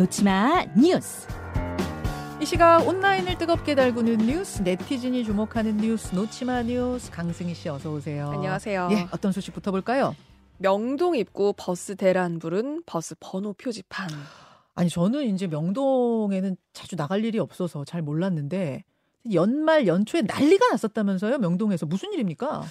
[0.00, 1.28] 놓지마 뉴스.
[2.40, 8.30] 이 시각 온라인을 뜨겁게 달구는 뉴스, 네티즌이 주목하는 뉴스, 놓지마 뉴스, 강승희 씨 어서 오세요.
[8.30, 8.88] 안녕하세요.
[8.92, 10.16] 예, 어떤 소식부터 볼까요?
[10.56, 14.08] 명동 입구 버스 대란 부른 버스 번호 표지판.
[14.74, 18.84] 아니 저는 이제 명동에는 자주 나갈 일이 없어서 잘 몰랐는데
[19.34, 21.36] 연말 연초에 난리가 났었다면서요?
[21.36, 22.62] 명동에서 무슨 일입니까?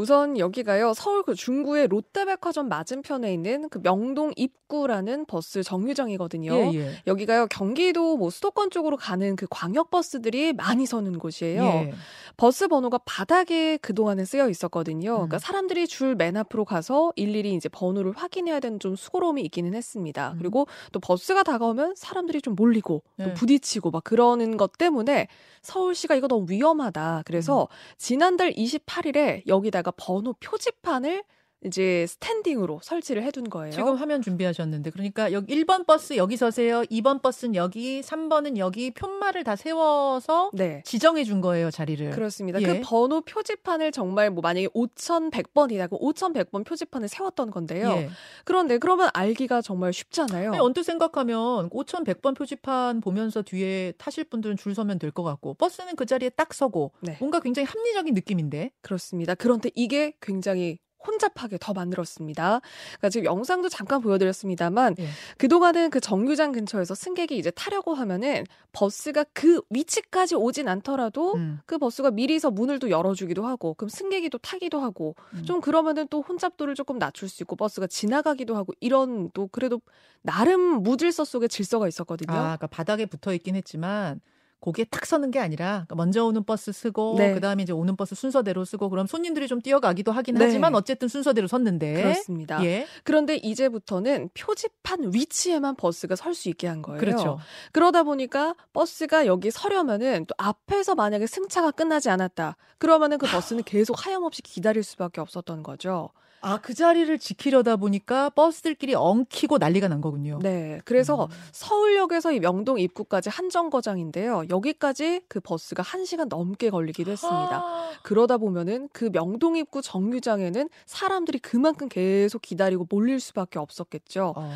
[0.00, 6.54] 우선 여기가요 서울 그 중구의 롯데백화점 맞은편에 있는 그 명동 입구라는 버스 정류장이거든요.
[6.54, 6.92] 예, 예.
[7.06, 11.62] 여기가요 경기도 뭐 수도권 쪽으로 가는 그 광역 버스들이 많이 서는 곳이에요.
[11.62, 11.92] 예.
[12.38, 15.10] 버스 번호가 바닥에 그 동안에 쓰여 있었거든요.
[15.10, 15.16] 음.
[15.16, 20.32] 그러니까 사람들이 줄 맨 앞으로 가서 일일이 이제 번호를 확인해야 되는 좀 수고로움이 있기는 했습니다.
[20.32, 20.38] 음.
[20.38, 23.34] 그리고 또 버스가 다가오면 사람들이 좀 몰리고 또 네.
[23.34, 25.28] 부딪히고 막 그러는 것 때문에
[25.62, 27.22] 서울시가 이거 너무 위험하다.
[27.26, 27.94] 그래서 음.
[27.98, 31.24] 지난달 28일에 여기다가 번호 표지판을
[31.64, 33.72] 이제 스탠딩으로 설치를 해둔 거예요.
[33.72, 36.82] 지금 화면 준비하셨는데 그러니까 여기 1번 버스 여기 서세요.
[36.84, 40.82] 2번 버스는 여기, 3번은 여기 푯말을 다 세워서 네.
[40.86, 42.10] 지정해 준 거예요, 자리를.
[42.12, 42.60] 그렇습니다.
[42.62, 42.66] 예.
[42.66, 45.90] 그 번호 표지판을 정말 뭐 만약에 5,100번이다.
[45.90, 47.90] 그 5,100번 표지판을 세웠던 건데요.
[47.90, 48.10] 예.
[48.44, 50.52] 그런데 그러면 알기가 정말 쉽잖아요.
[50.52, 55.96] 아니, 언뜻 생각하면 5,100번 표지판 보면서 뒤에 타실 분들은 줄 서면 될 것 같고 버스는
[55.96, 57.16] 그 자리에 딱 서고 네.
[57.18, 58.70] 뭔가 굉장히 합리적인 느낌인데.
[58.80, 59.34] 그렇습니다.
[59.34, 62.60] 그런데 이게 굉장히 혼잡하게 더 만들었습니다.
[62.60, 65.08] 그러니까 지금 영상도 잠깐 보여드렸습니다만 예.
[65.38, 71.60] 그동안은 그 정류장 근처에서 승객이 이제 타려고 하면은 버스가 그 위치까지 오진 않더라도 음.
[71.66, 75.44] 그 버스가 미리서 문을 또 열어주기도 하고 그럼 승객이 또 타기도 하고 음.
[75.44, 79.80] 좀 그러면은 또 혼잡도를 조금 낮출 수 있고 버스가 지나가기도 하고 이런 또 그래도
[80.22, 82.36] 나름 무질서 속에 질서가 있었거든요.
[82.36, 84.20] 아, 그러니까 바닥에 붙어 있긴 했지만
[84.60, 87.32] 거기에 딱 서는 게 아니라 그러니까 먼저 오는 버스 서고 네.
[87.34, 90.44] 그다음에 이제 오는 버스 순서대로 서고 그럼 손님들이 좀 뛰어가기도 하긴 네.
[90.44, 91.94] 하지만 어쨌든 순서대로 섰는데.
[91.94, 92.62] 그렇습니다.
[92.64, 92.86] 예.
[93.04, 97.00] 그런데 이제부터는 표지판 위치에만 버스가 설 수 있게 한 거예요.
[97.00, 97.38] 그렇죠.
[97.72, 102.56] 그러다 보니까 버스가 여기 서려면은 또 앞에서 만약에 승차가 끝나지 않았다.
[102.78, 106.10] 그러면은 그 버스는 계속 하염없이 기다릴 수밖에 없었던 거죠.
[106.42, 110.38] 아, 그 자리를 지키려다 보니까 버스들끼리 엉키고 난리가 난 거군요.
[110.42, 110.80] 네.
[110.86, 111.28] 그래서 음.
[111.52, 114.44] 서울역에서 이 명동 입구까지 한 정거장인데요.
[114.50, 117.56] 여기까지 그 버스가 1시간 넘게 걸리기도 했습니다.
[117.56, 124.34] 아, 그러다 보면은 그 명동 입구 정류장에는 사람들이 그만큼 계속 기다리고 몰릴 수밖에 없었겠죠.
[124.36, 124.50] 어.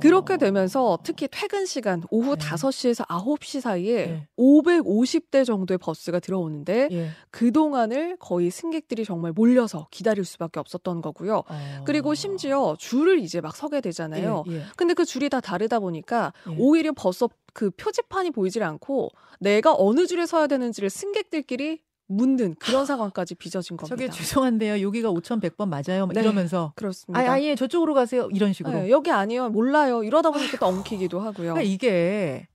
[0.00, 2.44] 그렇게 되면서 특히 퇴근 시간 오후 네.
[2.44, 4.28] 5시에서 9시 사이에 네.
[4.36, 7.10] 550대 정도의 버스가 들어오는데 예.
[7.30, 11.44] 그동안을 거의 승객들이 정말 몰려서 기다릴 수밖에 없었던 거고요.
[11.48, 11.82] 어.
[11.84, 14.44] 그리고 심지어 줄을 이제 막 서게 되잖아요.
[14.48, 14.62] 예, 예.
[14.76, 16.56] 근데 그 줄이 다 다르다 보니까 예.
[16.58, 23.34] 오히려 버스 그 표지판이 보이질 않고 내가 어느 줄에 서야 되는지를 승객들끼리 묻는 그런 상황까지
[23.36, 23.96] 빚어진 겁니다.
[23.96, 24.82] 저게 죄송한데요.
[24.82, 26.06] 여기가 5,100번 맞아요.
[26.06, 26.20] 막 네.
[26.20, 27.20] 이러면서 그렇습니다.
[27.20, 28.28] 아, 아예 저쪽으로 가세요.
[28.32, 28.74] 이런 식으로.
[28.82, 29.48] 네, 여기 아니요.
[29.48, 30.02] 몰라요.
[30.02, 31.54] 이러다 보니까 또 엉키기도 하고요.
[31.54, 32.46] 그러니까 이게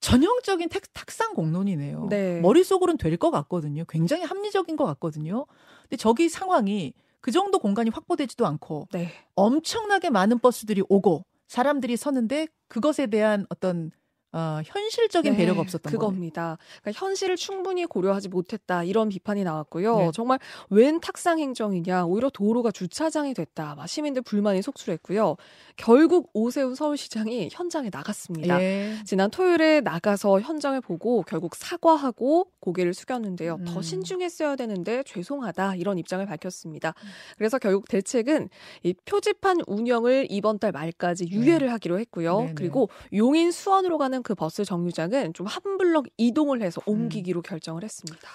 [0.00, 2.06] 전형적인 탁, 탁상 공론이네요.
[2.08, 2.40] 네.
[2.40, 3.84] 머릿속으로는 될 것 같거든요.
[3.88, 5.46] 굉장히 합리적인 것 같거든요.
[5.82, 9.10] 근데 저기 상황이 그 정도 공간이 확보되지도 않고 네.
[9.34, 13.90] 엄청나게 많은 버스들이 오고 사람들이 서는데 그것에 대한 어떤
[14.32, 15.90] 어, 현실적인 네, 배려가 없었던.
[15.90, 16.56] 그겁니다.
[16.82, 19.96] 그러니까 현실을 충분히 고려하지 못했다 이런 비판이 나왔고요.
[19.98, 20.10] 네.
[20.14, 23.74] 정말 웬 탁상 행정이냐, 오히려 도로가 주차장이 됐다.
[23.74, 25.36] 막 시민들 불만이 속출했고요.
[25.76, 28.62] 결국 오세훈 서울시장이 현장에 나갔습니다.
[28.62, 28.94] 예.
[29.04, 33.56] 지난 토요일에 나가서 현장을 보고 결국 사과하고 고개를 숙였는데요.
[33.56, 33.64] 음.
[33.64, 36.94] 더 신중했어야 되는데 죄송하다 이런 입장을 밝혔습니다.
[37.36, 38.48] 그래서 결국 대책은
[38.82, 42.40] 이 표지판 운영을 이번 달 말까지 유예를 하기로 했고요.
[42.40, 42.54] 네, 네.
[42.54, 46.92] 그리고 용인 수원으로 가는 그 버스 정류장은 좀 한 블럭 이동을 해서 음.
[46.92, 48.28] 옮기기로 결정을 했습니다.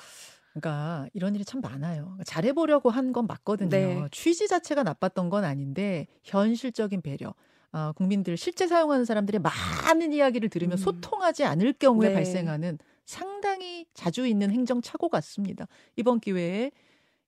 [0.53, 2.17] 그러니까 이런 일이 참 많아요.
[2.25, 3.69] 잘해보려고 한 건 맞거든요.
[3.69, 4.07] 네.
[4.11, 7.33] 취지 자체가 나빴던 건 아닌데 현실적인 배려.
[7.71, 10.77] 아, 국민들 실제 사용하는 사람들의 많은 이야기를 들으면 음.
[10.77, 12.13] 소통하지 않을 경우에 네.
[12.13, 15.67] 발생하는 상당히 자주 있는 행정 착오 같습니다.
[15.97, 16.71] 이번 기회에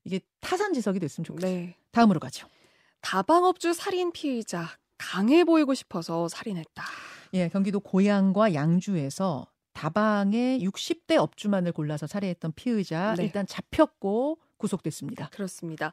[0.05, 1.51] 이게 타산지석이 됐으면 좋겠어요.
[1.53, 1.75] 네.
[1.91, 2.47] 다음으로 가죠.
[3.01, 4.67] 다방업주 살인 피의자
[4.97, 6.83] 강해 보이고 싶어서 살인했다.
[7.33, 13.25] 예, 경기도 고양과 양주에서 다방의 60대 업주만을 골라서 살해했던 피의자 네.
[13.25, 15.29] 일단 잡혔고 구속됐습니다.
[15.31, 15.91] 그렇습니다.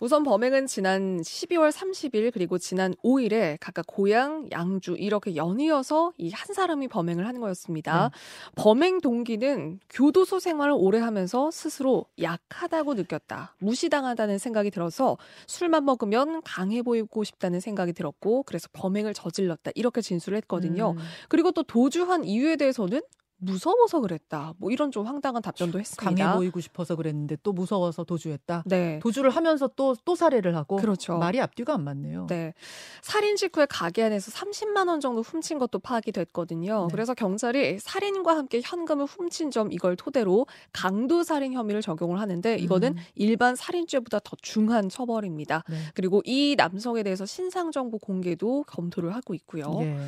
[0.00, 6.52] 우선 범행은 지난 12월 30일 그리고 지난 5일에 각각 고양, 양주 이렇게 연이어서 이 한
[6.54, 8.10] 사람이 범행을 한 거였습니다.
[8.56, 13.54] 범행 동기는 교도소 생활을 오래 하면서 스스로 약하다고 느꼈다.
[13.58, 15.16] 무시당하다는 생각이 들어서
[15.46, 19.70] 술만 먹으면 강해 보이고 싶다는 생각이 들었고 그래서 범행을 저질렀다.
[19.74, 20.90] 이렇게 진술을 했거든요.
[20.92, 20.98] 음.
[21.28, 23.00] 그리고 또 도주한 이유에 대해서는
[23.38, 24.54] 무서워서 그랬다.
[24.58, 26.24] 뭐 이런 좀 황당한 답변도 했습니다.
[26.24, 28.64] 강해 보이고 싶어서 그랬는데 또 무서워서 도주했다.
[28.66, 28.98] 네.
[29.00, 31.18] 도주를 하면서 또또 살해를 하고 그렇죠.
[31.18, 32.26] 말이 앞뒤가 안 맞네요.
[32.28, 32.54] 네.
[33.02, 36.86] 살인 직후에 가게 안에서 30만 원 정도 훔친 것도 파악이 됐거든요.
[36.88, 36.92] 네.
[36.92, 42.96] 그래서 경찰이 살인과 함께 현금을 훔친 점 이걸 토대로 강도 살인 혐의를 적용을 하는데 이거는
[42.96, 43.02] 음.
[43.14, 45.64] 일반 살인죄보다 더 중한 처벌입니다.
[45.68, 45.76] 네.
[45.94, 49.78] 그리고 이 남성에 대해서 신상 정보 공개도 검토를 하고 있고요.
[49.82, 49.98] 예.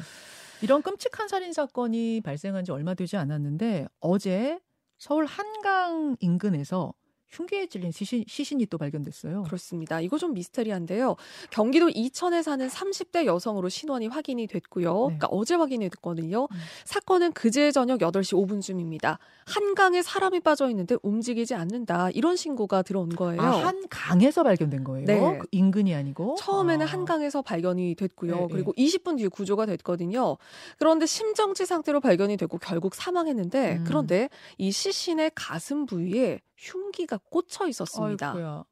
[0.62, 4.58] 이런 끔찍한 살인 사건이 발생한 지 얼마 되지 않았는데 어제
[4.98, 6.94] 서울 한강 인근에서
[7.30, 9.42] 흉기에 찔린 시신, 시신이 또 발견됐어요.
[9.44, 10.00] 그렇습니다.
[10.00, 11.16] 이거 좀 미스테리한데요.
[11.50, 14.92] 경기도 이천에 사는 30대 여성으로 신원이 확인이 됐고요.
[14.92, 15.16] 네.
[15.18, 16.44] 그러니까 어제 확인이 됐거든요.
[16.50, 16.56] 음.
[16.84, 19.18] 사건은 그제 저녁 8시 5분쯤입니다.
[19.44, 22.10] 한강에 사람이 빠져 있는데 움직이지 않는다.
[22.10, 23.40] 이런 신고가 들어온 거예요.
[23.40, 25.06] 아, 한 강에서 발견된 거예요.
[25.06, 25.38] 네.
[25.38, 26.36] 그 인근이 아니고.
[26.38, 26.88] 처음에는 아.
[26.88, 28.36] 한강에서 발견이 됐고요.
[28.36, 30.36] 네, 그리고 20분 뒤에 구조가 됐거든요.
[30.78, 33.84] 그런데 심정지 상태로 발견이 되고 결국 사망했는데 음.
[33.86, 38.28] 그런데 이 시신의 가슴 부위에 흉기가 꽂혀 있었습니다.
[38.30, 38.64] 아이고야.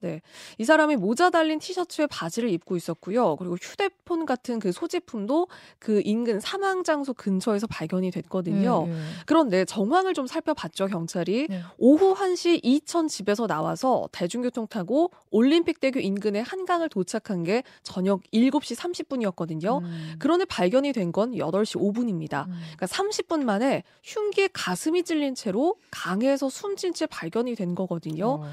[0.59, 3.37] 이 사람이 모자 달린 티셔츠에 바지를 입고 있었고요.
[3.37, 5.49] 그리고 휴대폰 같은 그 소지품도
[5.79, 8.85] 그 인근 사망 장소 근처에서 발견이 됐거든요.
[8.89, 8.97] 예, 예.
[9.27, 11.47] 그런데 정황을 좀 살펴봤죠, 경찰이.
[11.49, 11.61] 네.
[11.79, 19.83] 오후 1시 이천 집에서 나와서 대중교통 타고 올림픽대교 인근의 한강을 도착한 게 저녁 7시 30분이었거든요.
[19.83, 20.15] 음.
[20.19, 22.47] 그런데 발견이 된 건 8시 5분입니다.
[22.49, 22.53] 음.
[22.77, 28.27] 그러니까 30분 만에 흉기에 가슴이 찔린 채로 강에서 숨진 채 발견이 된 거거든요.
[28.43, 28.45] 어.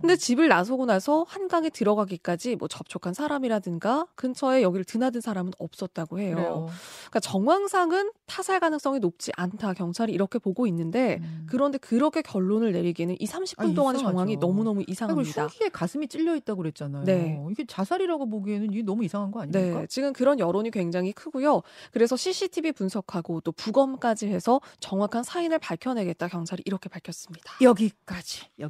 [0.00, 6.36] 근데 집을 나서고 나서 한강에 들어가기까지 뭐 접촉한 사람이라든가 근처에 여기를 드나든 사람은 없었다고 해요.
[6.36, 6.68] 그래요.
[7.00, 11.46] 그러니까 정황상은 타살 가능성이 높지 않다 경찰이 이렇게 보고 있는데 음.
[11.48, 14.00] 그런데 그렇게 결론을 내리기는 이 30분 아, 동안의 이상하죠.
[14.00, 15.42] 정황이 너무너무 이상합니다.
[15.42, 17.04] 흉기에 가슴이 찔려 있다고 그랬잖아요.
[17.04, 17.40] 네.
[17.50, 19.80] 이게 자살이라고 보기에는 이게 너무 이상한 거 아닙니까?
[19.80, 21.62] 네, 지금 그런 여론이 굉장히 크고요.
[21.92, 27.54] 그래서 CCTV 분석하고 또 부검까지 해서 정확한 사인을 밝혀내겠다 경찰이 이렇게 밝혔습니다.
[27.60, 28.69] 여기까지 여기